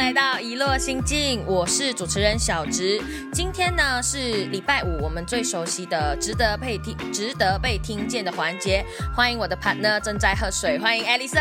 [0.00, 2.98] 来到一落心境，我是主持人小植。
[3.34, 8.82] 今天呢是礼拜五，我们最熟悉的值得被听、值得被听见的环节。
[9.14, 11.38] 欢迎我的 partner 正在喝水，欢迎 Alison。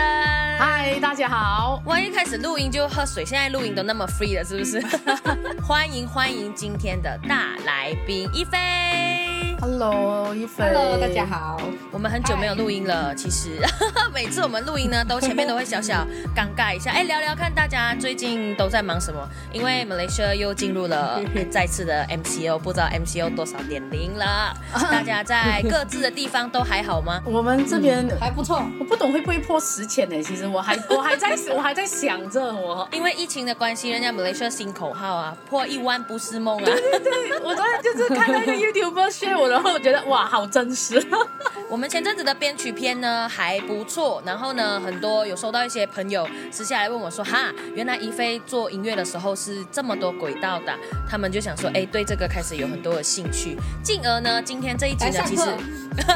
[0.60, 1.82] 嗨，大家好。
[1.86, 4.82] 我一开始录音就喝水，现在录音都那么 free 了，是不是？
[5.66, 9.29] 欢迎欢迎今天的大来宾一菲。
[9.62, 10.64] Hello，一菲。
[10.64, 11.26] Hello，大家。
[11.26, 11.60] 好。
[11.92, 13.50] 我们很久没有录音了，其实
[14.14, 16.92] 每次我们录音呢，都前面都会小小尴尬一下。
[16.92, 19.28] 哎，聊聊看大家最近都在忙什么？
[19.52, 21.20] 因为 Malaysia 又进入了
[21.52, 24.56] 再次的 MCO，不知道 MCO 多少点零了。
[24.90, 27.22] 大家在各自的地方都还好吗？
[27.28, 30.22] 我们这边、还不错，我不懂会不会破十千呢？
[30.24, 36.66] 其实我还我还在我还在想着我，因为疫情的关系，人家 Malaysia 新口号啊，破一万不是梦啊。
[36.66, 41.02] 对我昨天就是看那个 YouTuber share 我，然后我觉得哇，好真实。
[41.70, 50.74] 我们前阵子的编曲片呢还不错，然后呢，很多有收到一些朋友私下来问我说，哈，原来一菲做音乐的时候是这么多轨道的，
[51.08, 55.46] 他们就想说，哎，对这个开始有很多的兴趣，进而呢，今天这一集呢， 其实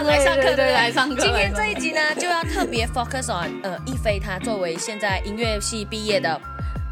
[0.04, 6.42] 来上课， 对对对来上课今天这一集呢，就要特别 focus on 呃，一菲他作为现在音乐系毕业的。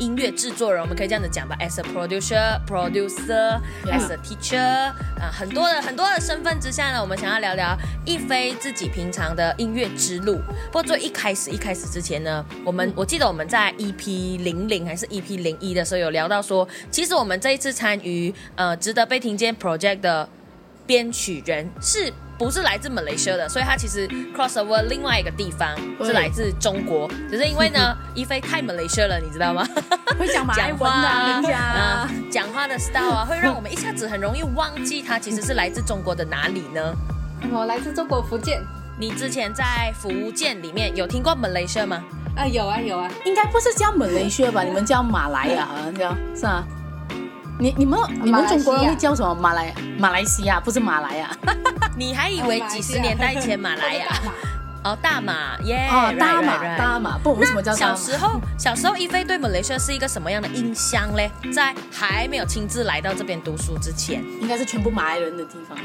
[0.01, 10.39] 音乐制作人，我们可以这样子讲吧，as a producer, producer, as a teacher，啊，很多的很多的身份之下呢，我们想要聊聊一菲自己平常的音乐之路。
[10.71, 20.27] 不过最一开始一开始之前呢，我们我记得我们在 EP 零零还是 EP 零一的时候有聊到说，其实我们这一次参与呃值得被听见 project 的
[20.87, 22.11] 编曲人是。
[22.41, 25.69] 不是来自马来西亚的，所以他其实 cross over 另外一个地方
[26.03, 29.63] 是来自中国，只是因为呢， 一菲太马来西亚了，你知道吗？
[30.17, 30.89] 会讲马来文
[31.53, 36.95] 啊，讲话的 style 啊，会让我们一下子很容易忘记他其实是来自中国的哪里呢？
[37.51, 38.59] 我来自中国福建。
[38.99, 42.03] 你之前在福建里面有听过马来西亚吗？
[42.35, 44.63] 啊，有啊有啊，应该不是叫马来西亚吧？
[44.63, 46.63] 你们叫马来啊，好像叫是啊。
[47.61, 49.35] 你你们你们中国人会叫什么？
[49.35, 51.29] 马来马来西亚不是马来啊？
[51.95, 54.07] 你还以为几十年代前马来 亚？
[54.83, 55.87] 哦，大马耶！
[55.91, 57.95] 哦，大马大马，不，为什么叫大马？
[57.95, 61.29] 小时候，小时候一菲对马来西亚是一个什么样的印象嘞？
[61.53, 65.77] 在还没有亲自来到这边读书之前，应该是全部马来人的地方。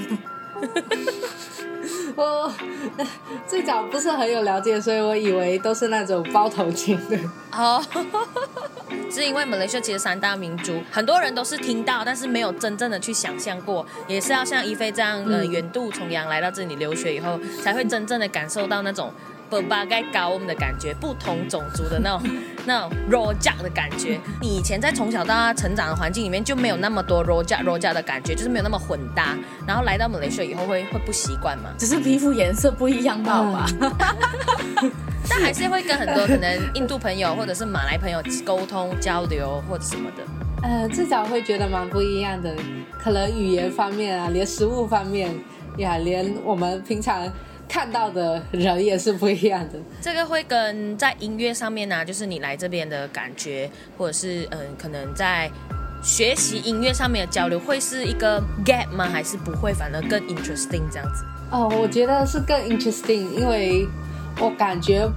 [2.17, 2.51] 我
[3.47, 7.19] 最早不是很有了解，所以我以为都是那种包头巾的。
[7.53, 7.83] 哦，
[9.11, 19.13] 是因为马来西亚其实三大民族，很多人都是听到，但是没有真正的去想象过，也是要像一菲这样呃嗯远渡重洋来到这里留学以后，才会真正的感受到那种。
[19.49, 22.29] 不巴盖高我们的感觉，不同种族的那种
[22.67, 24.19] 那种 raw 价的感觉。
[24.41, 29.37] 你以前在从小到大成长的环境里面就没有那么多 raw 酱 raw 价的感觉，就是没有那么混搭。
[29.67, 31.71] 然后来到马来西亚以后会会不习惯吗？
[31.79, 33.67] 只是皮肤颜色不一样罢吧。
[35.29, 40.23] 但还是会跟很多可能印度朋友或者是马来朋友沟通交流或者什么的。
[40.63, 42.55] 呃，至少会觉得蛮不一样的，
[42.99, 45.35] 可能语言方面啊，连食物方面
[45.79, 47.31] 呀，连我们平常
[47.69, 49.79] 看到的人也是不一样的。
[50.01, 55.51] 这个会跟在音乐上面呢、就是你来这边的感觉，或者是嗯，可能在
[56.03, 59.07] 学习音乐上面的交流，会是一个 gap 吗？
[59.07, 61.25] 还是不会，反而更 interesting 这样子？
[61.51, 63.87] 哦，我觉得是更 interesting，因为
[64.41, 65.09] 我感觉，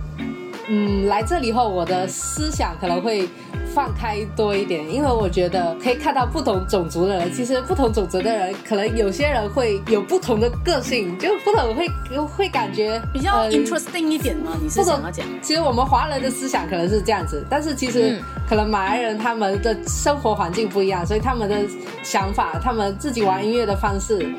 [0.71, 3.27] 嗯，来这里后，我的思想可能会
[3.73, 11.87] 放开多一点，因为我觉得可以看到不同种族的人，其实不同种族的人，可能有些人会有不同的个性，就不同会
[12.19, 14.51] 会感觉比较呃 interesting 一点吗？
[14.61, 15.25] 你是不同想要讲？
[15.41, 21.57] 其实我们华人的思想可能是这样子，但是其实嗯可能马来人他们的生活环境不一样，所以他们的
[22.03, 24.29] 想法，他们自己玩音乐的方式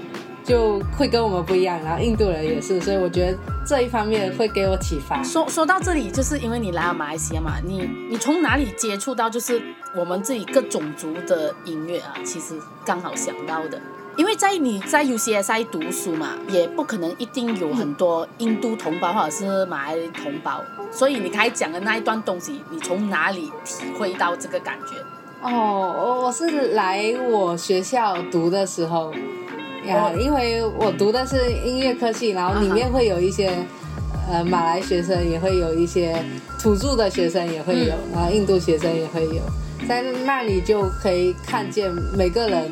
[0.45, 1.79] 就会跟我们不一样。
[1.85, 5.23] 然后印度人也是，所以我觉得这一方面会给我启发。
[5.23, 9.61] 说说到这里，就是因为你来了马来西亚嘛，你你从哪里接触到就是
[9.97, 12.15] 我们自己各种族的音乐啊？
[12.25, 13.81] 其实刚好想到的，
[14.17, 24.97] 因为在你在 UCSI 读书嘛，也不可能一定有很多印度同胞或者是马来同胞，所以你刚才讲的那一段东西，你从哪里体会到这个感觉？
[25.43, 25.51] 哦，
[25.97, 29.11] 我我是来我学校读的时候
[30.19, 33.51] 因为我读的是音乐科系，然后里面会有一些。
[34.33, 36.15] 呃，马来学生也会有一些，
[36.57, 39.43] 土著的学生也会有，然后印度学生也会有，
[39.89, 42.71] 在那里就可以看见每个人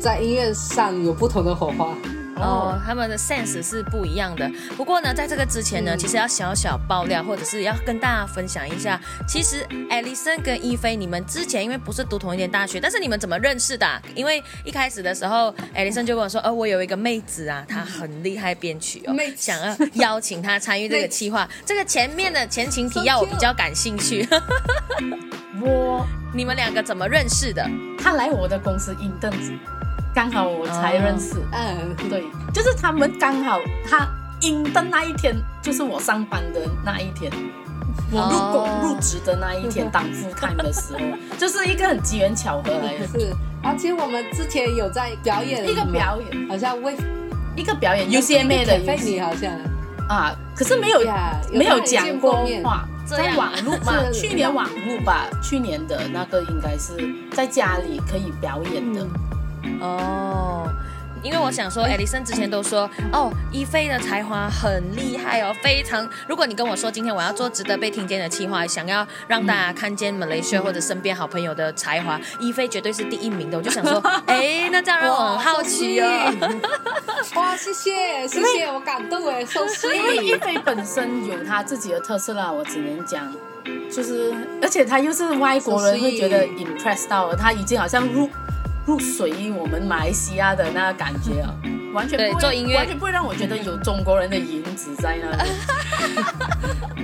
[0.00, 1.88] 在音乐上有不同的火花。
[2.36, 4.50] 哦，他们的 sense 是不一样的。
[4.76, 21.48] 不过呢，在这个之前呢，嗯其实要小小爆料，或者是要跟大家分享一下，其实 Alison 跟一菲，你们之前因为不是读同一间大学，但是你们怎么认识的啊、因为一开始的时候，Alison 就跟我说，呃，我有一个妹子啊，她很厉害编曲哦妹，想要邀请她参与这个企划。
[21.64, 24.28] 这个前面的前情提要我比较感兴趣。
[25.62, 27.66] 我你们两个怎么认识的？
[27.98, 29.52] 他来我的公司应凳子，
[30.16, 31.34] 刚好我才认识。
[31.52, 34.08] 嗯，对，就是他们刚好他
[34.40, 37.30] 应的那一天，就是我上班的那一天，
[38.10, 41.00] 我入工、哦入职的那一天，当副看的时候，
[41.36, 43.06] 就是一个很机缘巧合来的。
[43.12, 43.30] 是。
[43.62, 46.96] 而且我们之前有在表演一个表演，好像为
[47.54, 49.52] 一个表演，UCMA 的费你好像。
[50.08, 51.00] 啊，可是没有
[51.52, 56.92] 没有讲过话，在网络嘛， 去年网络吧，去年的那个应该是
[57.32, 59.06] 在家里可以表演的。
[59.80, 60.68] 哦，
[61.22, 66.08] 因为我想说，艾丽森之前都说，哦，一菲的才华很厉害哦，非常。
[66.28, 73.58] 如果你跟我说今天我要做值得被听见的企划，想要让大家看见马来西亚或者身边好朋友的才华，一菲绝对是第一名的。
[73.58, 76.06] 我就想说， 哎，那这样让我很好奇哦。
[77.34, 80.16] 哇，谢谢谢谢，我感动哎，so 因为。
[80.26, 83.32] 一菲本身有他自己的特色啦，我只能讲，
[83.90, 88.28] 就是而且他又是外国人会觉得 impressed 到了，他已经好像入
[88.86, 91.52] 入水于我们马来西亚的那个感觉啊，
[91.92, 92.76] 完全不会做音乐。
[92.76, 95.50] 完全不会让我觉得有中国人的影子在那里。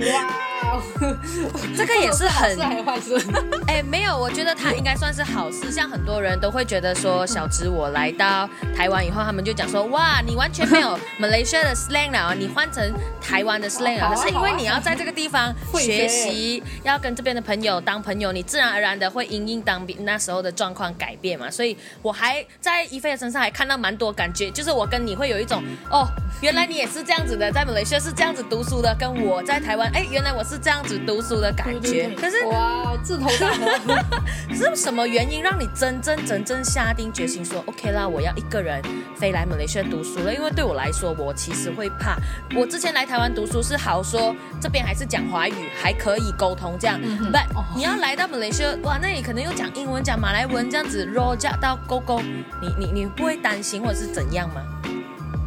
[0.11, 0.25] 哇，
[1.75, 3.15] 这个也是很坏事？
[3.67, 5.71] 哎，没有，我觉得他应该算是好事。
[5.71, 14.13] 像很多人都会觉得说，小植我来到台湾以后，他们就讲说，哇，你完全没有 Malaysia 的 slang 了，你换成台湾的 slang 了。
[14.15, 21.49] 可是因为你要在这个地方学学习，要跟这边的朋友当朋友，你自然而然的会因应当比那时候的状况改变嘛。
[21.49, 26.07] 所以我还在一菲的身上还看到蛮多感觉，就是我跟你会有一种，哦，
[26.41, 31.81] 原来你也是这样子的，在 Malaysia 是这样子读书的，跟我在台湾，哎，原来我是这样子读书的感觉。
[31.81, 33.93] 对对对可是哇，志头大头。
[34.55, 38.81] 是什么原因让你真正真正下定决心说 OK 啦，我要一个人
[39.15, 40.33] 飞来马来西亚读书了？
[40.33, 42.15] 因为对我来说，我其实会怕。
[42.55, 46.99] 我之前来台湾读书是好说这边还是讲华语，还可以沟通这样。
[47.01, 52.21] 不、你要来到马来西亚，哇，那你可能又讲英文、讲马来文这样子 roll 加到勾勾，
[52.61, 54.61] 你你你不会担心或者是怎样吗？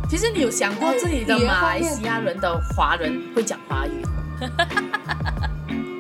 [0.09, 4.05] 其实你有想过自己的马来西亚人的华人会讲华语？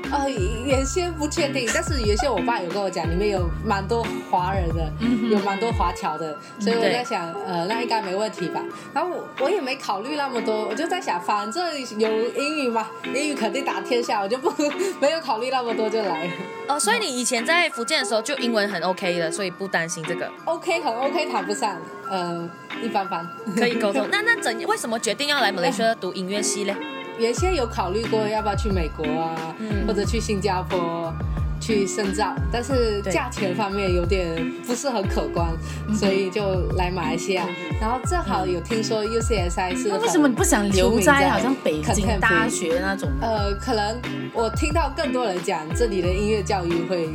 [0.08, 0.30] 呃，
[0.64, 4.88] 原先不确定，但是原先我爸有跟我讲，里面有蛮多华人的，
[5.28, 8.62] 有蛮多华侨的，所以我在想，呃，那应该没问题吧。
[8.94, 14.48] 然后我我也没考虑那么多，我就在想，反正有英语嘛，英语肯定打天下，我就不
[15.00, 16.30] 没有考虑那么多就来。
[16.68, 21.76] 哦，所以你以前在福建的时候就英文很 OK 的，所以不担心这个 OK，很 OK，谈不上，
[22.08, 22.48] 呃，
[22.80, 23.28] 一般般。
[23.56, 24.06] 可以沟通。
[24.10, 26.74] 那那怎为什么决定要来马来西亚读音乐系嘞？
[27.18, 31.12] 原先有考虑过要不要去美国啊，嗯或者去新加坡
[31.60, 35.48] 去深造，但是对价钱方面有点不是很可观，
[35.94, 37.46] 所以就来马来西亚。
[37.80, 43.08] 然后正好有听说 UCSI 是为什么你不想留在好像北京大学那种？
[43.20, 43.98] 呃，可能
[44.34, 47.08] 我听到更多人讲这里的音乐教育会，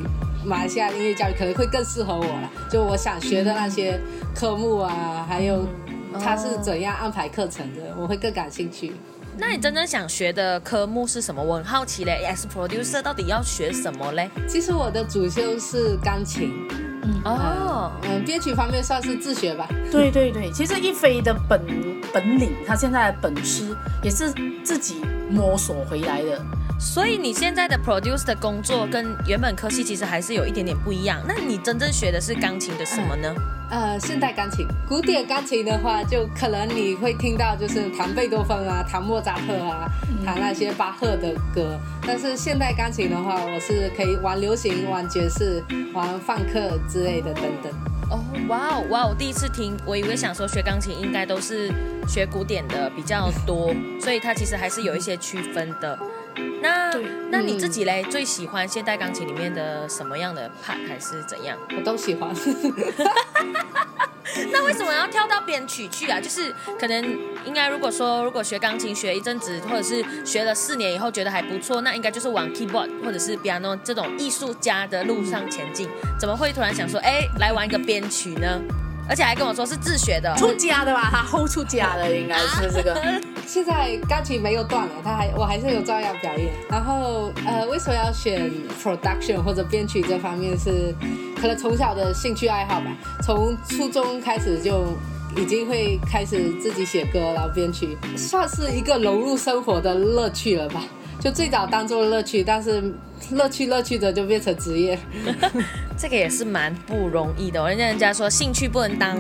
[0.44, 2.52] 马来西亚音乐教育可能会更适合我了。
[2.70, 4.00] 就我想学的那些
[4.36, 5.66] 科目啊，还有
[6.20, 8.92] 它是怎样安排课程的，我会更感兴趣。
[9.38, 11.42] 那你真正想学的科目是什么？
[11.42, 14.30] 我很好奇嘞，as producer 到底要学什么嘞？
[14.48, 16.52] 其实我的主修是钢琴，
[17.26, 19.68] 哦，嗯，编曲方面算是自学吧。
[19.92, 21.60] 对对对，其实一菲的本
[22.14, 24.34] 本领，他现在的本事也是
[24.64, 26.44] 自己摸索回来的。
[26.80, 31.22] 所以你现在的 produce 的工作跟原本科系其实还是有一点点不一样。
[31.28, 33.32] 那你真正学的是钢琴的什么呢？
[33.70, 39.88] 呃，现代钢琴，古典钢琴的话，就可能你会听到就是弹贝多芬啊，弹莫扎特啊，
[40.26, 41.80] 弹那些巴赫的歌。
[42.06, 47.72] 但是现代钢琴的话，我是可以玩流行、玩爵士、玩放克之类的等等。
[48.12, 49.16] 哦，哇哦哇哦！
[49.18, 51.72] 第一次听，我以为想说学钢琴应该都是
[52.06, 55.98] 学古典的比较多，所以它其实还是有一些区分的。
[56.62, 56.92] 那
[57.30, 61.58] 那你自己嘞，最喜欢现代钢琴里面的什么样的 part 还是怎样？
[61.76, 62.34] 我都喜欢。
[64.54, 66.20] 那为什么要跳到编曲去啊？
[66.22, 67.04] 就是可能
[67.46, 75.90] 应该如果说如果学钢琴学一阵子，或者是学了四年以后觉得还不错，那应该就是往 keyboard 或者是 piano 这种艺术家的路上前进。
[76.18, 78.62] 怎么会突然想说，哎，来玩一个编曲呢？
[79.12, 80.34] 而且还跟我说是自学的。
[80.38, 82.98] 出家的吧，他后出家的应该是这个。
[83.46, 86.54] 现在钢琴没有断了，他还我还是有照样表演。
[86.70, 88.50] 然后呃，为什么要选
[88.82, 90.96] production 或者编曲这方面是
[91.36, 92.88] 可能从小的兴趣爱好吧，
[93.22, 94.86] 从初中开始就
[95.36, 100.82] 已经会开始自己写歌，然后编曲，算是一个融入生活的乐趣了吧。
[101.22, 102.84] 就最早当做乐趣，但是
[103.32, 104.98] 乐趣乐趣的就变成职业。
[105.96, 107.70] 这个也是蛮不容易的、哦。
[107.70, 109.16] 人家人家说兴趣不能当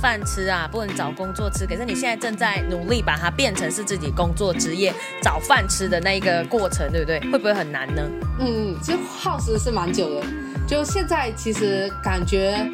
[0.00, 1.66] 饭吃啊，不能找工作吃。
[1.66, 4.90] 可是你现在正在努力把它变成是自己工作职业、
[5.22, 7.20] 找饭吃的那一个过程，对不对？
[7.30, 8.02] 会不会很难呢？
[8.40, 10.22] 嗯，其实耗时是蛮久的。
[10.66, 12.66] 就现在其实感觉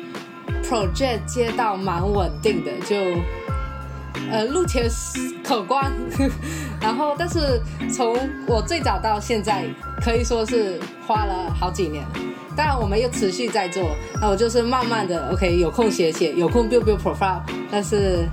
[0.63, 2.97] project 接到蛮稳定的，就
[4.31, 4.89] 呃目前
[5.43, 5.93] 可观。
[6.81, 7.61] 然后，但是
[7.93, 9.65] 从我最早到现在，
[10.01, 12.05] 可以说是花了好几年。
[12.57, 13.97] 当然，我们又持续在做。
[14.21, 17.41] 那我就是慢慢的，OK，有空写写，有空 build build profile。
[17.71, 18.29] 但是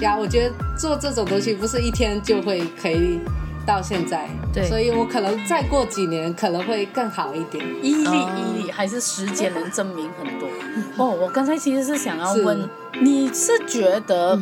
[0.00, 3.20] 呀，我觉得做这种东西不是一天就会可以
[3.66, 4.28] 到现在。
[4.52, 7.64] 对，所以我可能再过几年可能会更好一点。
[7.82, 10.48] 毅力，毅力，还是时间能证明很多。
[10.96, 12.68] 哦，我刚才其实是想要问，
[13.00, 14.38] 你是觉得？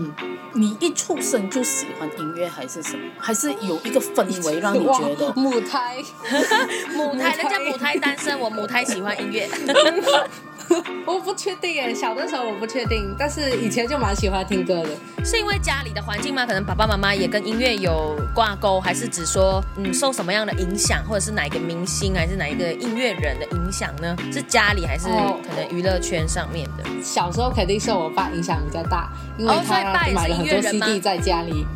[0.55, 3.05] 你一出生就喜欢音乐还是什么？
[3.19, 6.02] 还是有一个氛围让你 觉得母胎，
[6.97, 9.49] 母胎， 人家 母胎单身，我母胎喜欢音乐。
[11.07, 14.91] 我不确定耶，小的时候我不确定，但是以前就蛮喜欢听歌的。
[15.25, 16.45] 是因为家里的环境吗？
[16.47, 24.17] 可能爸爸妈妈也跟音乐有挂钩，还是只说嗯受什么样的影响，或者是哪一个明星，还是哪一个音乐人的影响呢？
[24.33, 26.85] 是家里还是可能娱乐圈上面的？
[27.03, 29.83] 小时候肯定受我爸影响比较大，因为他
[30.13, 31.67] 买了很多 CD 在家里。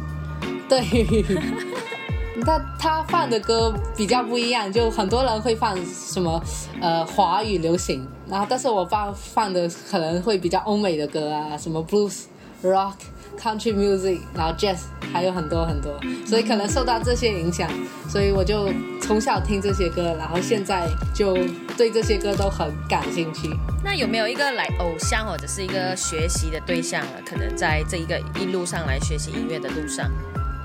[0.69, 0.81] 对。
[2.45, 6.43] 他他放的歌比较不一样，就很多人会放什么
[6.81, 12.25] 呃华语流行，然后但是我放放的可能会比较欧美的歌啊，什么 blues、
[12.63, 12.95] rock、
[13.39, 14.79] country music，然后 jazz，
[15.13, 15.93] 还有很多很多，
[16.27, 17.69] 所以可能受到这些影响，
[18.09, 18.69] 所以我就
[19.01, 21.37] 从小听这些歌，然后现在就
[21.77, 23.49] 对这些歌都很感兴趣。
[23.85, 27.19] 那有没有一个来偶像或者是一个学习的对象啊？
[27.27, 30.11] 可能在这一个一路上来学习音乐的路上？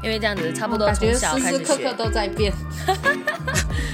[0.03, 2.53] 因为这样子差不多从小开始学，时时刻刻都在变。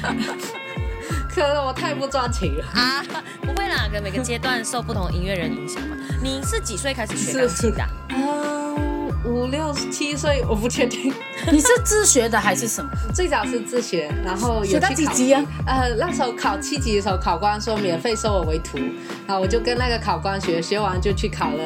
[1.33, 3.03] 可能我太不专情了啊！
[3.41, 5.97] 不会啦，跟每个阶段受不同音乐人影响嘛。
[6.21, 7.83] 你是几岁开始学钢琴的？
[8.09, 11.11] 嗯，五六七岁，我不确定。
[11.51, 12.91] 你是自学的还是什么？
[13.15, 15.43] 最早是自学，然后学到几级啊？
[15.65, 18.77] 呃，那时候考七级的时候，考官说免费收我为徒，
[19.25, 21.63] 然后我就跟那个考官学，学完就去考了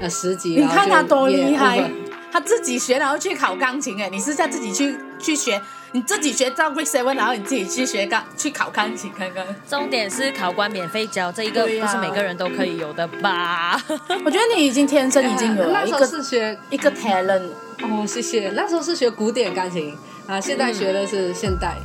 [0.00, 0.50] 呃十级。
[0.60, 1.90] 你看他多厉害！
[2.32, 4.00] 他自己学，然后去考钢琴。
[4.00, 5.60] 哎，你是在自己去去学，
[5.92, 9.44] 你自己学到 Grade Seven，然后你自己去学钢，去考钢琴看看。
[9.68, 13.78] 重点是考官免费教，这一个不是每个人都可以有的吧？
[14.24, 17.50] 我觉得你已经天生已经有了一个是学一个 talent。
[17.82, 18.50] 哦，谢谢。
[18.56, 19.94] 那时候是学古典钢琴
[20.26, 21.76] 啊，现在学的是现代。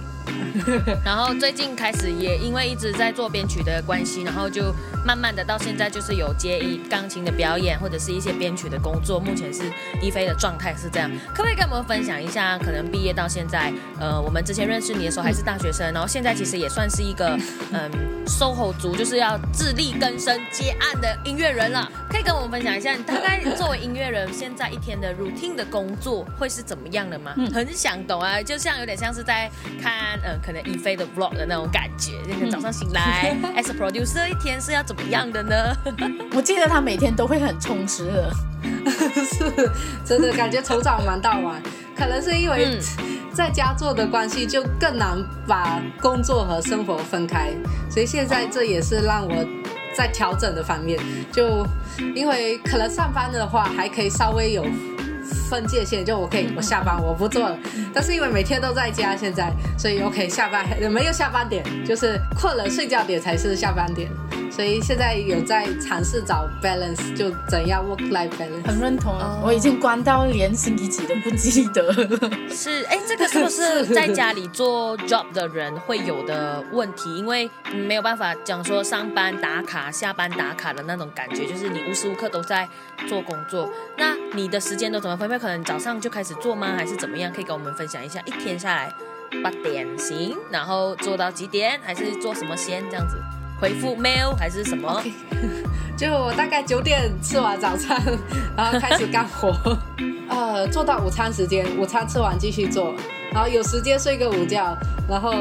[1.04, 4.74] 然后最近开始也因为一直在做编曲的关系，然后就
[5.06, 9.20] 慢慢的到现在就是有接一钢琴的表演或者是一些编曲的工作。
[9.20, 9.64] 目前是
[10.02, 12.58] 一菲的状态是这样，可不可以跟我们分享一下？
[12.58, 17.38] 可能毕业到现在，呃，我们之前认识你的时候还是大学生，然后现在其实也算是一个
[17.74, 17.90] 嗯
[18.26, 21.90] SOHO 族，就是要自力更生接案的音乐人了。
[22.10, 27.34] 可以跟我们分享一下，你大概作为音乐人，现在一天的 routine 的工作会是怎么样的吗？
[27.54, 29.50] 很想懂啊，就像有点像是在
[29.82, 30.18] 看。
[30.24, 35.76] 嗯，可能一飞的 vlog 的那种感觉，就是早上醒来， as a producer 一天是要怎么样的呢？
[36.34, 38.32] 我记得他每天都会很充实的，
[39.26, 39.70] 是
[40.06, 41.62] 真的感觉从早忙到晚。
[41.98, 42.80] 可能是因为
[43.34, 47.52] 在家做的关系，就更难把工作和生活分开，
[47.92, 49.46] 所以现在这也是让我
[49.94, 50.98] 在调整的方面。
[51.30, 51.68] 就
[52.16, 54.66] 因为可能上班的话，还可以稍微有。
[55.50, 57.58] 分界线就我可以，我下班我不做了。
[57.94, 64.10] 但是因为每天都在家，现在所以 OK 下班没有下班点，就是困了睡觉点才是下班点。
[64.52, 68.66] 所以现在有在尝试找 balance，就怎样 work life balance。
[68.66, 71.94] 很认同啊，我已经关到连星期几都不记得。
[72.50, 77.16] 是哎，这个是不是在家里做 job 的人会有的问题？
[77.18, 82.68] 因为没有办法讲说上班打卡、下班打卡的那种感觉，就是你无时无刻都在
[83.08, 83.70] 做工作。
[83.98, 85.38] 那你的时间都怎么分配？
[85.38, 86.74] 可能早上就开始做吗？
[86.76, 87.32] 还是怎么样？
[87.32, 88.92] 可以跟我们分享一下，一天下来
[89.44, 91.80] 八点行，然后做到几点？
[91.84, 93.18] 还是做什么先这样子？
[93.60, 95.02] 回复 mail 还是什么？
[95.98, 98.00] 就我大概九点吃完早餐，
[98.56, 99.52] 然后开始干活，
[100.30, 102.94] 呃，做到午餐时间，午餐吃完继续做，
[103.34, 104.78] 然后有时间睡个午觉，
[105.10, 105.34] 然后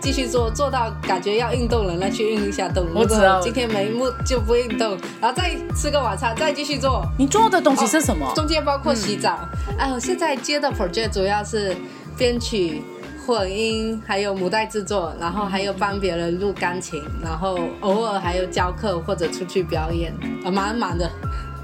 [0.00, 2.84] 继续做，做到感觉要运动了，那去运一下动。
[2.92, 3.40] 我知道。
[3.40, 7.06] 今天没目就不运动，然后再吃个晚餐，再继续做。
[7.16, 8.32] 你做的东西是什么？
[8.34, 9.38] 中间包括洗澡。
[9.78, 11.76] 哎，我现在接的 project 主要是
[12.18, 12.82] 编曲。
[13.24, 20.12] 混音，还有母带制作，然后还有帮别人录钢琴，然后偶尔还有教课或者出去表演，
[20.44, 21.08] 啊，蛮满的，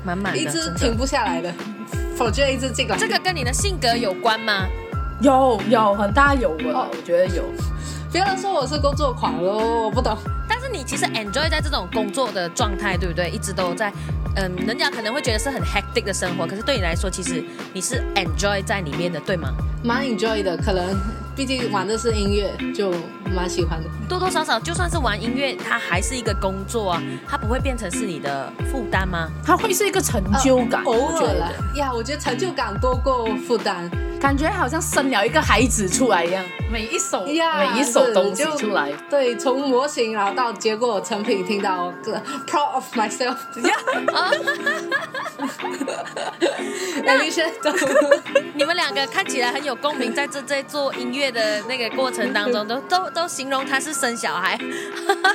[0.05, 1.53] 满满的，一直停不下来的，
[2.17, 2.97] 否决一直这个。
[2.97, 4.69] 这个跟你的性格有关吗？
[5.21, 7.43] 有有很大有啊，我觉得有。
[8.11, 10.17] 别人说我是工作狂哦，我不懂。
[10.49, 13.29] 但是你其实 enjoy 在这种工作的状态，对不对？
[13.29, 13.93] 一直都在
[14.37, 19.53] 嗯，人家可能会觉得是很 hectic 的生活，可是对你来说，其实你是 enjoy 在里面的，对吗？
[19.83, 20.97] 蛮 enjoy 的，可能
[21.39, 22.93] 毕竟玩的是音乐，就
[23.33, 23.89] 蛮喜欢的。
[24.09, 29.31] 多多少少，就算是玩音乐，它还是一个工作啊，它不会变成是你的负担吗？
[29.45, 33.89] 它会是一个成就感，偶我觉得尔啦呀，我觉得成就感多过负担。
[34.21, 38.91] 感觉好像生了一个孩子出来一样，每一首呀，每一首东西出来。
[39.09, 43.37] 对，从模型然后到结果成品，听到个 proud of myself，
[47.05, 47.71] 那一些都
[48.59, 54.59] 你们两个看起来很有共鸣，在这在做音乐的那个过程当中，都都都形容他是生小孩。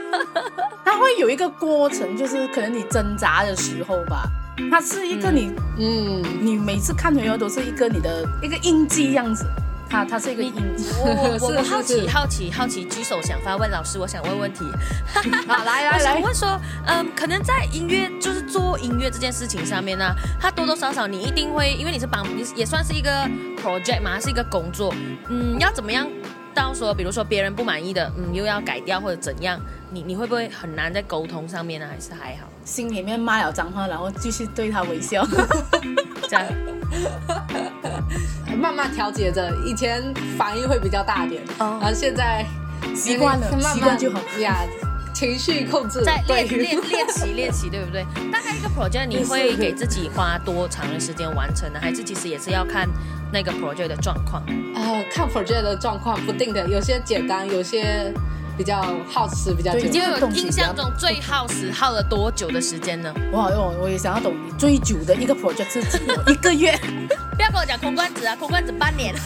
[0.83, 4.23] 他会有一个过程，就是可能你挣扎的时候吧，
[4.69, 9.45] 它是一个你、嗯，你每次看朋友都是一个你的一个印记样子，
[9.93, 10.91] 它它是一个影子。
[10.99, 14.65] 我我我 好奇好奇好奇，举手想发问老师，我想问问题。
[15.47, 23.11] 好，来我想来来，问说，嗯，可能在音乐就是做音乐这件事情上面呢，它多多少少你一定会，因为你是帮，你也算是一个
[23.61, 24.91] project 嘛，是一个工作，
[25.29, 26.07] 嗯，要怎么样
[26.55, 29.59] 到说，比如说别人不满意的，嗯，又要改掉或者怎样，
[29.91, 31.85] 你你会不会很难在沟通上面呢？
[31.87, 32.47] 还是还好？
[32.65, 35.23] 心里面骂了脏话，然后继续对他微笑。
[36.27, 36.45] 这样
[38.87, 39.51] 调节着。
[39.65, 40.01] 以前
[40.37, 42.45] 反应会比较大点，哦然后现在
[42.95, 44.55] 习惯了习惯就好呀。
[45.13, 48.03] 情绪控制，在对练练练习练习，对不对？
[48.31, 51.79] 大概一个 project 你会给自己花多长的时间完成呢？
[51.79, 52.89] 还是其实也是要看
[53.31, 54.43] 那个 project 的状况？
[54.75, 58.11] 呃，看 project 的状况不定的，有些简单，有些
[58.57, 59.89] 比较耗时比较久对。
[59.89, 63.13] 就有印象中最耗时耗了多久的时间呢？
[63.31, 66.77] 我好用，我也想要懂你最久的一个 project 是几多一个月？
[67.35, 69.13] 不要跟我讲空罐子啊，空罐子半年。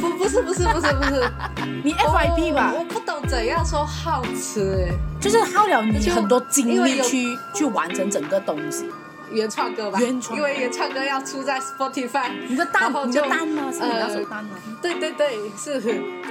[0.00, 1.30] 不不是不是不是不是
[1.84, 8.86] 你 FIP 吧我，我不懂怎样说耗时哎，就是耗了你很多精力去去完成整个东西。
[9.34, 12.66] 原创歌吧，原创因为原创歌要出在 Spotify，你的
[13.06, 13.72] 你的就单呢？
[13.72, 14.50] 是你要呃手单呢？
[14.80, 15.72] 对对对，是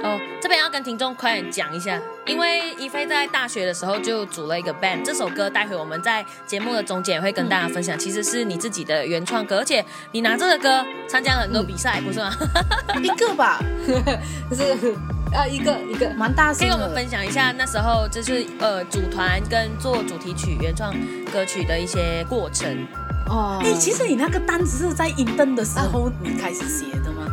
[0.02, 12.32] 哦，这边要跟听众快点讲一下，因为一菲在大学的时候就组了一个 band，这首歌待会我们在节目的中间也会跟大家分享，其实是你自己的原创歌，而且你拿这个歌参加了很多比赛，不是吗？
[13.02, 13.60] 一个吧，
[14.52, 14.94] 是
[15.34, 16.60] 啊一个一个蛮大声的。
[16.60, 20.94] 可以跟我们分享一下那时候就是呃组团跟做主题曲原创
[21.32, 22.86] 歌曲的一些过程。
[23.26, 27.26] 哦哎，其实你那个单子是在英登的时候你开始写的吗？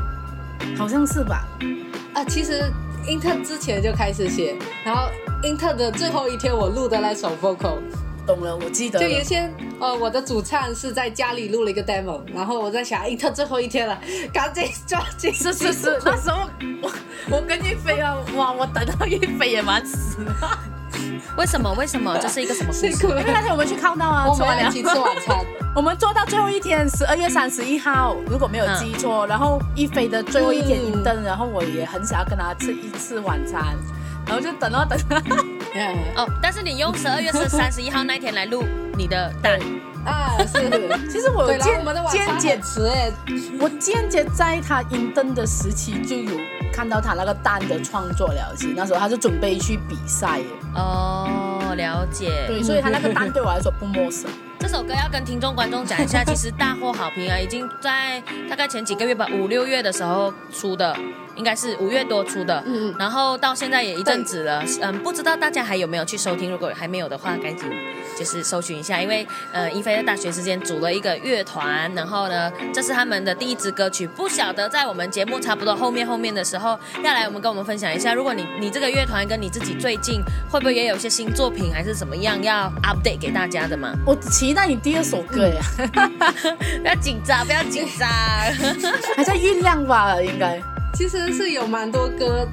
[0.77, 1.45] 好像是吧？
[2.13, 2.71] 啊，其实
[3.05, 5.09] 英特之前就开始写，然后
[5.43, 7.79] 英特的最后一天我录的那首 vocal，
[8.25, 8.99] 懂了，我记得。
[8.99, 13.99] 就原先呃我的主唱是在家里录了一个 demo，然后我在想哎，他最后一天了，
[14.33, 16.47] 赶紧抓紧是是是，那时候
[16.81, 16.91] 我
[17.31, 20.31] 我跟一飞啊，哇，我等到一飞也蛮死的，
[21.37, 21.73] 为什么？
[21.77, 22.17] 为什么？
[22.21, 22.87] 这是一个什么故事？
[22.87, 23.23] 因为。
[23.25, 25.37] 那天我们去看到啊，我们要一起吃晚餐，
[25.75, 33.75] 我们做到最后一天，十二月三十一号，如果没有记错，然后一飞的最后一天嗯银灯，然后我也很想要跟他吃一次晚餐，
[34.31, 34.97] 然后就等到等。
[36.15, 38.63] 哦，但是你用十二月是三十一号那一天来录
[38.97, 39.59] 你的蛋，
[40.05, 40.69] 啊是，
[41.09, 43.11] 其实我间间接词哎，
[43.59, 46.31] 我间接在他银灯的时期就有
[46.71, 50.39] 看到他那个蛋的创作了解，那时候他是准备去比赛。
[50.39, 52.45] 耶，哦，了解。
[52.47, 54.31] 对，所以他那个蛋对我来说不陌生。
[54.59, 60.95] 这首歌要跟听众观众讲一下，其实大获好评啊，已经在大概前几个月吧，五六月的时候出的，
[61.41, 66.51] 应该是五月多出的，嗯然后到现在也一阵子了，嗯，不知道大家还有没有去收听？
[66.51, 67.67] 如果还没有的话，赶紧
[68.15, 83.95] 就是搜寻一下，因为呃，一菲在大学时间组了一个乐团，然后呢，这是他们的第一支歌曲，不晓得在我们节目差不多后面后面的时候，要来我们跟我们分享一下，如果你你这个乐团跟你自己最近会不会也有一些新作品，还是怎么样要 update 给大家的嘛？
[84.05, 85.59] 我期待你第二首歌呀，
[86.83, 88.07] 不要紧张，不要紧张。
[89.15, 90.61] 还在酝酿吧，应该。
[90.93, 92.47] 其实是有蛮多歌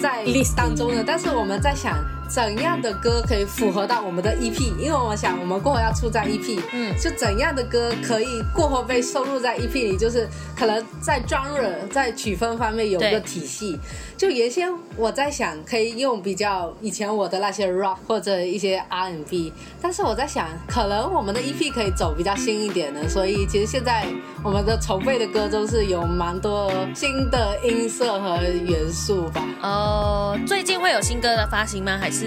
[0.00, 1.98] 在 List 当中的，但是我们在想
[2.28, 13.78] 怎样的歌可以符合到我们的 EP，因为我想我们过后要出在 EP，嗯就怎样的歌可以过后被收录在 EP 里，就是可能在 genre 在曲风方面有对个体系。
[14.16, 24.04] 就原先我在想可以用比较以前我的那些 rock 或者一些 R&B，但是我在想可能我们的 EP 可以走比较新一点的，所以其实现在
[24.42, 29.44] 我们的筹备的歌都是有蛮多新的音色和元素吧。
[29.62, 31.96] 哦，最近会有新歌的发行吗？
[31.96, 32.17] 还是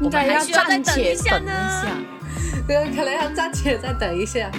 [0.00, 1.86] 我们应该要还需要再等一下呢？
[2.66, 4.50] 可能要暂且再等一下。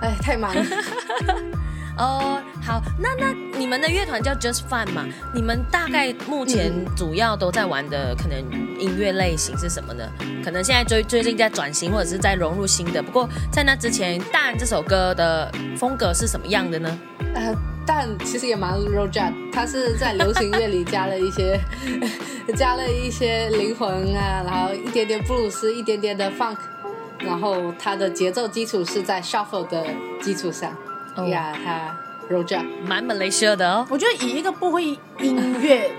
[0.00, 0.62] 哎，太忙了。
[1.98, 5.06] 哦，好，那那你们的乐团叫 Just Fun 嘛？
[5.34, 8.38] 你们大概目前主要都在玩的可能
[8.78, 10.04] 音乐类型是什么呢？
[10.44, 13.02] 可能现在最最近在转型，或者是在融入新的。
[13.02, 16.98] 不过在那之前，《蛋》这首歌的风格是什么样的呢？
[17.36, 17.54] 呃，
[17.86, 21.60] 但其实也蛮 rock，它是在流行乐里加了一些
[22.56, 26.56] 加了一些灵魂啊，然后一点点布鲁斯，一点点的 funk，
[27.18, 29.86] 然后它的节奏基础是在 shuffle 的
[30.20, 30.74] 基础上。
[31.28, 31.96] 呀，它
[32.34, 33.86] rock 蛮 Malaysia 的哦。
[33.90, 35.90] 我觉得以一个不会音乐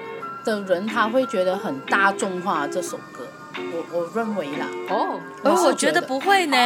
[0.43, 3.25] 的人，他会觉得很大众化这首歌。
[3.73, 6.57] 我我认为啦，哦，而我觉得不会呢。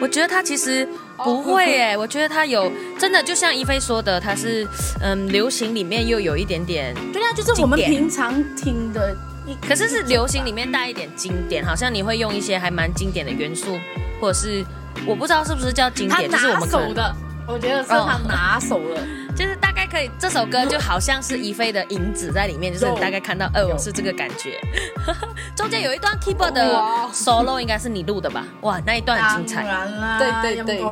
[0.00, 4.66] 我觉得他其实不会哎，我觉得他有真的，就像一菲说的，他是
[5.00, 9.16] 嗯，流行里面又有一点点，对啊，就是我们平常听的，
[9.66, 13.78] 可是是流行里面带一点经典，好像你会用一些还蛮经典的元素，
[14.20, 14.64] 或者是
[15.06, 17.14] 我不知道是不是叫经典，就是我们手的，
[17.46, 19.00] 我觉得是他拿手的。
[19.34, 24.58] 就是大概可以，这首歌就好像是一菲的影子在里面，就是你大概看到，哦，是这个感觉。
[25.54, 26.74] 中间有一段 keyboard 的
[27.12, 28.46] solo，应该是你录的吧？
[28.62, 29.62] 哇，那一段很精彩。
[29.62, 30.82] 当然啦，对对对。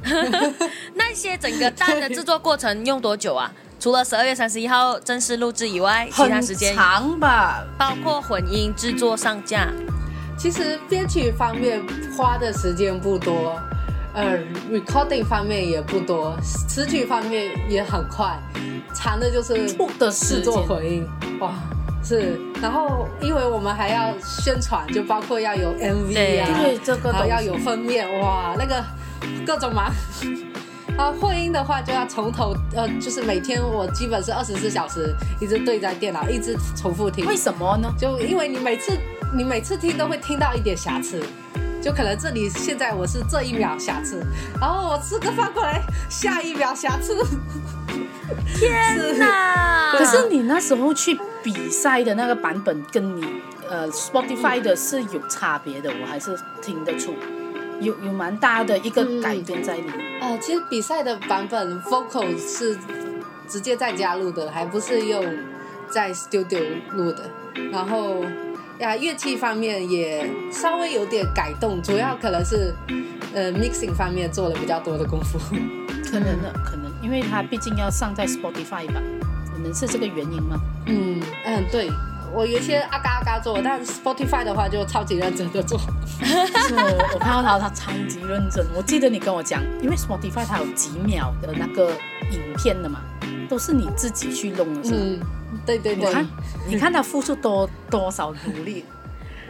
[0.94, 3.50] 那些整个单的制作过程用多久啊？
[3.80, 7.64] 除了十二月三十一号正式录制以外，其他时间长吧？
[7.78, 9.68] 包括混音、制作、上架。
[10.36, 11.80] 其实编曲方面
[12.16, 13.58] 花的时间不多。
[14.14, 14.38] 呃
[14.72, 18.36] ，recording 方面也不多，词曲方面也很快，
[18.94, 19.54] 长的就是
[19.98, 21.06] 的制作混音，
[21.40, 21.54] 哇，
[22.02, 22.40] 是。
[22.60, 28.82] 然后因为我们还要宣传，就包括要有 MV 啊，对这个，然后要有封面，哇，那个
[29.46, 29.92] 各种忙。
[30.96, 37.24] 啊，混音的话就要从头，呃，就是每天我基本是二十四小时一直对在电脑，一直重复听。
[37.24, 37.88] 为什么呢？
[37.96, 38.98] 就因为你每次
[39.32, 41.22] 你每次听都会听到一点瑕疵。
[41.80, 44.20] 就可能这里现在我是这一秒瑕疵，
[44.60, 47.16] 然后我吃个饭过来下一秒瑕疵。
[48.54, 49.92] 天哪！
[49.96, 53.24] 可是你那时候去比赛的那个版本跟你
[53.70, 57.14] 呃 Spotify 的是有差别的，我还是听得出，
[57.80, 59.94] 有有蛮大的一个改变在里面。
[60.20, 62.76] 呃，其实比赛的版本 Vocal 是
[63.48, 65.24] 直接在家录的，还不是用
[65.88, 67.30] 在 Studio 录的，
[67.70, 68.24] 然后。
[68.78, 72.72] 呀，乐器方面也稍微有点改动，主要可能是，
[73.34, 75.38] 呃，mixing 方面做了比较多的功夫。
[76.10, 79.02] 可能的，可能，因为它毕竟要上在 Spotify 吧，
[79.52, 80.56] 可能是这个原因吗？
[80.86, 81.90] 嗯嗯，对，
[82.32, 85.78] 我有些阿嘎阿嘎做，但 Spotify 的话就超级认真的做。
[85.78, 86.74] 是，
[87.12, 88.64] 我看到他，他超级认真。
[88.76, 91.90] 我记得你跟我讲，因为 Spotify 它有几秒的那个
[92.30, 93.00] 影片的嘛，
[93.48, 95.26] 都是你自己去弄的，是吗？
[95.64, 96.26] 对对对，你看
[96.68, 98.84] 你看他付出多多少努力。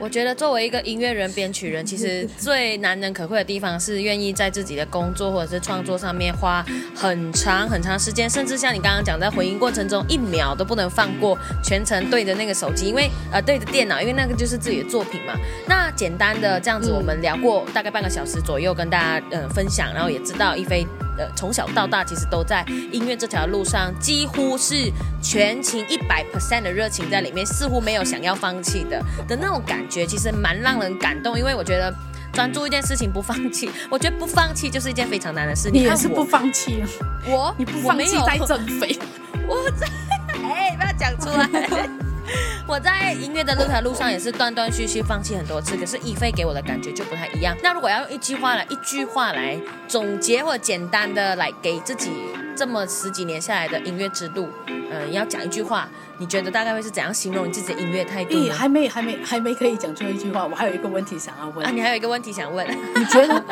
[0.00, 15.32] 我觉得作为一个音乐人、编曲人，其实 最难能可贵的地方是愿意在自己的工作或者是创作上面花很长很长时间，甚至像你刚刚讲在回音过程中，一秒都不能放过，全程对着那个手机，因为呃对着电脑，因为那个就是自己的作品嘛。
[15.66, 20.86] 那简单的这样子，我们聊过大概半个小时左右，跟大家呃分享，然后也知道一飞。
[21.18, 31.36] 呃，从小到大，其实都在音乐这条路上，几乎是全情一百 percent 的热情在里面，似乎没有想要放弃的的那种感觉，其实蛮让人感动。
[31.38, 31.92] 因为我觉得
[32.32, 35.68] 专注一件事情不放弃，我觉得不放弃就是一件非常难的事。
[35.70, 36.88] 你也是不放弃啊
[37.26, 38.98] 我你不放弃在增肥，
[39.46, 39.86] 我在
[40.42, 42.07] 哎，不要讲出来。
[42.66, 47.56] 我在音乐的这条路上也是断断续续放弃很多次，可是一菲给我的感觉就不太一样。
[47.62, 52.10] 那如果要用一句话来一句话来总结或者简单的来给自己
[52.56, 55.88] 这么十几年下来的音乐之路，嗯，要讲一句话，
[56.18, 58.34] 你觉得大概会是怎样形容你自己的音乐态度？
[58.34, 62.66] 咦，还没还没还没可以讲出一句话，我还有一个问题想要问啊，你还有一个问题想问？
[62.94, 63.42] 你觉得？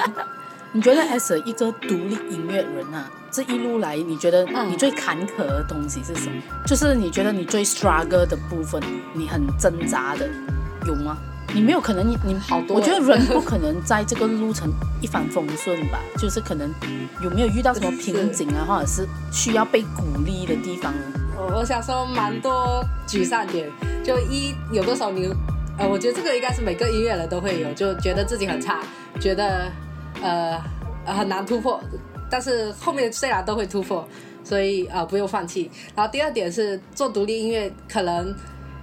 [0.77, 6.43] 你觉得 as 一个独立音乐人啊，这一路来，你觉得你最坎坷的东西是什么？
[6.67, 8.79] 就是你觉得你最 struggle 的部分，
[9.15, 10.29] 你很挣扎的，
[10.87, 11.17] 有吗？
[11.55, 16.71] 你没有可能，你你好多，我觉得人不可能在这个路程一帆风顺吧，就是可能
[17.23, 20.93] 有没有遇到什么瓶颈啊，或者是需要被鼓励的地方？
[21.39, 23.67] 我我想说蛮多沮丧点，
[24.05, 25.33] 就一有的时候你，
[25.79, 28.83] 呃，我觉得这个应该是每个音乐人都会有，就觉得自己很差，
[29.19, 29.73] 觉得。
[30.27, 30.61] 呃，
[31.15, 31.81] 很难突破，
[32.29, 34.07] 但是后面虽然都会突破，
[34.43, 35.71] 所以呃不用放弃。
[35.95, 38.35] 然后第二点是做独立音乐，可能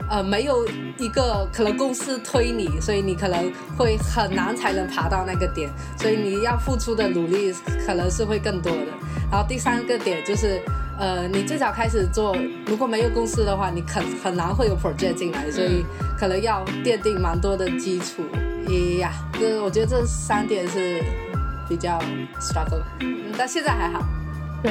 [0.10, 0.66] 呃没有
[0.98, 7.54] 一个可能公司推你，所以你可能会很难才能爬到那个点，所以你要付出的努力
[7.86, 8.88] 可能是会更多的。
[9.30, 10.62] 然后第三个点就是
[11.00, 15.84] 呃你最早开始做，如果没有公司的话，你肯很难会有 project 进来，所以
[16.18, 18.24] 可能要奠定蛮多的基础。
[18.66, 21.04] 哎呀，这我觉得这三点是
[21.74, 21.98] 比较
[22.40, 22.84] struggle，
[23.36, 24.06] 但现在还好。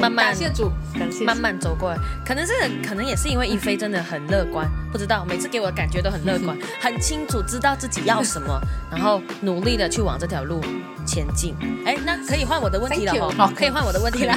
[0.01, 2.53] 慢慢感谢主，感谢慢慢走过来，可能是
[2.87, 10.61] 可能也是因为一菲真的很乐观， 不知道每次给我的感觉都很乐观， 很清楚知道自己要什么，然后努力的去往这条路
[11.05, 11.57] 前进。
[11.85, 14.35] 哎，那可以换我的问题了 you，可以换我的问题了。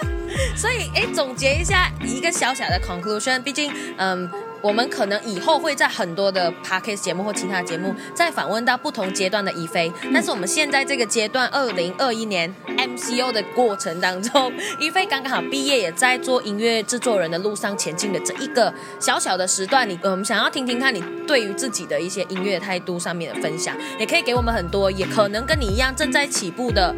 [0.56, 4.28] 所以，哎，总结一下一个小小的 conclusion，毕竟，嗯。
[4.60, 26.94] 我们可能以后会在很多的 podcast 节目或其他节目再访问到不同阶段的一菲，但是我们现在这个阶段，二零二一年 MCO 的过程当中，一菲刚刚好毕业，也在做音乐制作人的路上前进的这一个小小的时段，你我们想要听听看你对于自己的一些音乐态度上面的分享，也可以给我们很多，也可能跟你一样正在起步的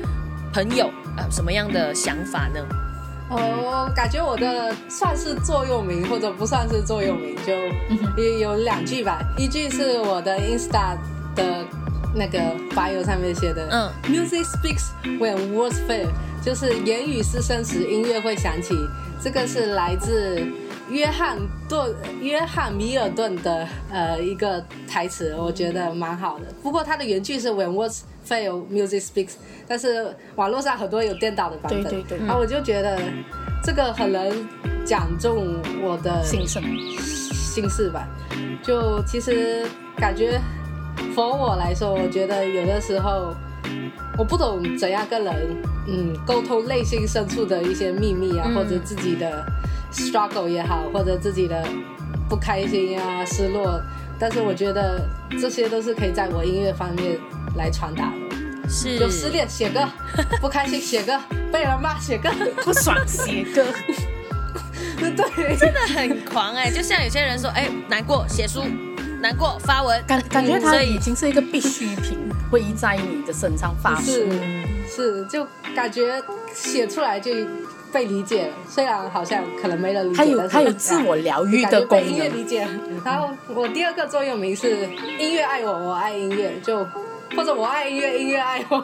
[0.53, 2.90] 朋友，呃，什么样的想法呢？
[3.31, 7.53] 哦，感觉我的算是座右铭，或者不算是座右铭，就
[8.21, 9.21] 也有两句吧。
[9.39, 10.97] 一句是我的 Insta
[11.37, 11.65] 的
[12.13, 12.39] 那个
[12.75, 14.89] bio 上面写的，嗯，Music speaks
[15.21, 16.09] when words fail，
[16.45, 18.75] 就是言语失声时，音乐会响起。
[19.23, 20.43] 这个是来自
[20.89, 21.39] 约翰
[21.69, 26.47] 顿约翰米尔顿的呃一个台词，我觉得蛮好的。
[26.63, 29.35] 不过它的原句是 When words fail, music speaks，
[29.67, 31.83] 但是网络上很多有颠倒的版本。
[31.85, 32.99] 对对对然后我就觉得
[33.63, 34.49] 这个很能
[34.85, 36.63] 讲中我的心声。
[37.01, 38.09] 心事吧。
[38.63, 40.41] 就其实感觉
[41.17, 43.35] ，for 我来说，我觉得有的时候
[44.17, 45.35] 我不懂怎样跟人
[45.89, 49.45] 嗯沟通内心深处的一些秘密啊，嗯或者自己的
[49.93, 51.67] struggle 也好，或者自己的
[52.29, 53.81] 不开心啊、失落。
[54.17, 55.09] 但是我觉得
[55.41, 57.19] 这些都是可以在我音乐方面
[57.57, 58.69] 来传达的。
[58.69, 59.81] 是有失恋写歌，
[60.41, 61.19] 不开心写歌，
[61.53, 62.31] 被人骂写歌，
[62.63, 63.67] 不爽写歌，
[65.01, 68.63] 对，真的很狂哎、就像有些人说，哎、难过写书，
[69.21, 72.17] 难过发文，感感觉它已经是一个必需品，
[72.49, 74.65] 会在你的身上发是生。
[74.89, 76.23] 是，就感觉
[76.55, 77.33] 写出来就
[77.93, 82.39] 被理解了，虽然好像可能没人理解，它有但是它有自我疗愈的功感觉被音乐能。
[82.39, 82.69] 理解。
[83.05, 86.87] 然后我第二个座右铭是音乐爱我，我爱音乐，就
[87.37, 88.77] 或者我爱音乐，音乐爱我。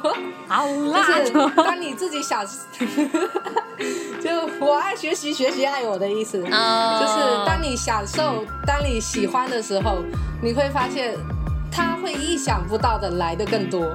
[0.48, 2.44] 好就啦，是当你自己想，
[4.22, 4.30] 就
[4.64, 6.42] 我爱学习，学习爱我的意思。
[6.50, 9.98] 哦就是当你享受、当你喜欢的时候，
[10.42, 11.14] 你会发现
[11.70, 13.92] 它会意想不到的来的更多。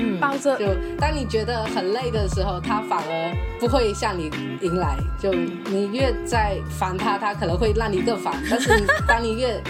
[0.00, 0.64] 嗯抱着就
[1.00, 4.30] 当你觉得很累的时候，他反而不会向你
[4.60, 4.96] 迎来。
[5.20, 8.32] 就你越在烦他，他可能会让你更烦。
[8.48, 9.60] 但是你当你越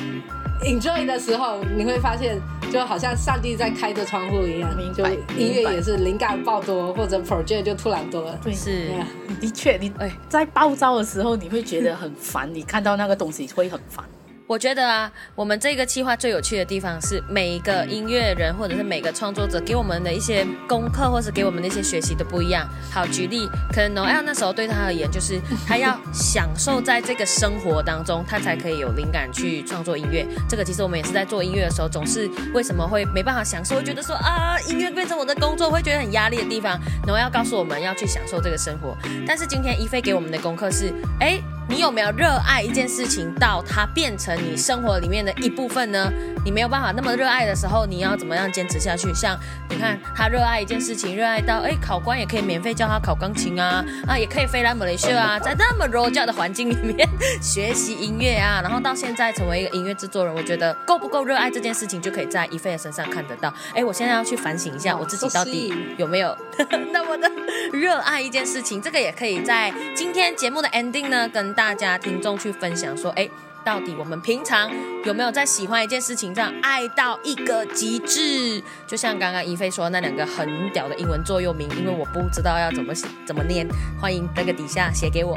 [0.65, 2.39] enjoy 的时候，你会发现
[2.71, 5.05] 就好像上帝在开着窗户一样明，就
[5.37, 8.39] 音乐也是灵感爆多，或者 project 就突然多了。
[8.43, 9.09] 对，是对啊
[9.41, 14.05] 的确，你哎在暴躁的时候，你会觉得很烦，你看到那个东西会很烦。
[14.49, 22.67] 我觉得啊，我们这个计划最有趣的地方是每一个音乐人或者是每个创作者给我们的一些功课，或是给我们的一些学习都不一样。
[22.91, 30.27] 好，举例，可能 Noel 那时候对他而言，就是 他要享受在这个生活当中，他才可以有灵感去创作音乐。
[30.49, 36.81] 这个其实我们也是在做音乐的时候，总是为什么会没办法享受，会觉得说啊，音乐变成我的工作，会觉得很压力的地方。
[37.07, 41.39] Noel 告诉我们要去享受这个生活，但是今天一菲给我们的功课是，哎。
[41.69, 46.11] 你有没有热爱一件事情到它变成你生活里面的一部分呢？
[46.45, 49.13] 你没有办法那么热爱的时候，你要怎么样坚持下去？
[49.13, 57.07] 像你看，他热爱一件事情，热爱到哎，考官也可以免费教他考钢琴啊，啊，也可以飞来马来西亚啊，在那么柔教的环境里面
[57.43, 63.53] 学习音乐啊，然后到现在成为一个音乐制作人，我觉得够不够热爱这件事情，就可以在一菲的身上看得到。
[63.75, 66.35] 哎，我现在要去反省一下我自己到底有没有
[66.93, 67.31] 那么的
[67.73, 73.29] 热爱一件事情，这个也可以在今天节目的 ending 呢，跟大家听众去分享说，哎。
[73.65, 74.71] 到底我们平常
[75.05, 78.63] 有没有在喜欢一件事情上爱到一个极致？
[78.87, 82.95] 就像刚刚一菲说那两个很屌的英文座右铭，因为我不知道要怎么
[83.27, 83.69] 怎么念，
[84.01, 85.37] 欢迎那个底下写给我。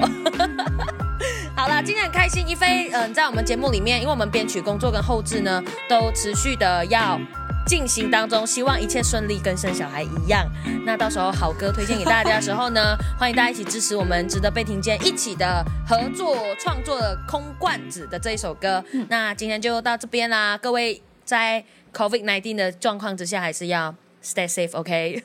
[1.58, 7.20] 好啦，今天很开心，一菲，嗯、在我们节目里面，因为我们编曲工作跟后置呢，都持续的要
[7.66, 10.46] 进行当中，希望一切顺利，跟生小孩一样。
[10.86, 18.84] 那到时候好歌推荐给大家的时候呢，欢迎大家一起支持我们值得被听见一起的合作创作的空罐子的这一首歌。
[19.10, 25.24] 那今天就到这边啦，各位在 COVID 1 9的状况之下，还是要 stay safe，OK？、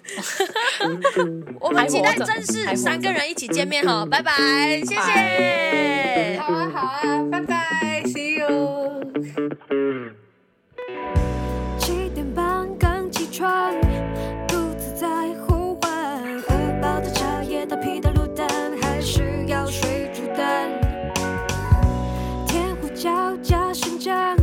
[1.60, 6.38] 我们期待正式三个人一起见面哈，拜拜，谢谢。
[6.38, 8.02] 好啊，好啊，拜拜。
[13.36, 13.78] 穿
[14.48, 15.06] 独自在
[15.46, 15.92] 呼唤
[16.48, 18.48] 饿包的茶叶蛋皮的卤蛋
[18.80, 20.70] 还是要水煮蛋。
[22.46, 24.34] 天胡椒加生姜